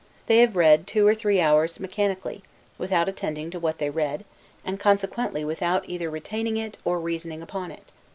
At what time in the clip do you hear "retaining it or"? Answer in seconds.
6.09-6.99